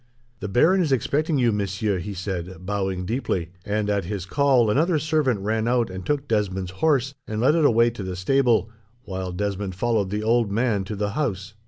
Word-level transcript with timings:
"The 0.39 0.47
baron 0.47 0.81
is 0.81 0.91
expecting 0.91 1.37
you, 1.37 1.51
monsieur," 1.51 1.99
he 1.99 2.15
said, 2.15 2.65
bowing 2.65 3.05
deeply; 3.05 3.51
and, 3.63 3.87
at 3.87 4.05
his 4.05 4.25
call, 4.25 4.71
another 4.71 4.97
servant 4.97 5.41
ran 5.41 5.67
out 5.67 5.91
and 5.91 6.03
took 6.03 6.27
Desmond's 6.27 6.71
horse, 6.81 7.13
and 7.27 7.39
led 7.39 7.53
it 7.53 7.65
away 7.65 7.91
to 7.91 8.01
the 8.01 8.15
stable, 8.15 8.71
while 9.03 9.31
Desmond 9.31 9.75
followed 9.75 10.09
the 10.09 10.23
old 10.23 10.51
man 10.51 10.83
to 10.85 10.95
the 10.95 11.11
house. 11.11 11.53